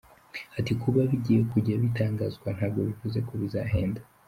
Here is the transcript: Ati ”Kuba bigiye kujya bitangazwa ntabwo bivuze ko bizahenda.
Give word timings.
Ati 0.59 0.73
”Kuba 0.81 0.99
bigiye 1.11 1.41
kujya 1.51 1.75
bitangazwa 1.83 2.47
ntabwo 2.57 2.79
bivuze 2.87 3.17
ko 3.27 3.33
bizahenda. 3.41 3.99